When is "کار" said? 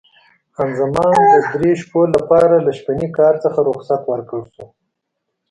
3.17-3.33